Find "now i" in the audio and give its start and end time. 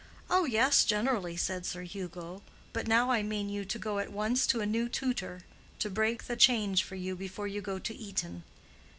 2.87-3.21